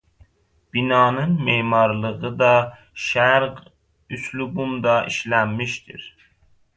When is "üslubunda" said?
4.17-4.97